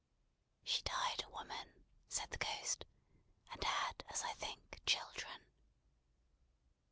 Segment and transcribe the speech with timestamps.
[0.63, 1.73] "She died a woman,"
[2.09, 2.85] said the Ghost,
[3.51, 5.45] "and had, as I think, children."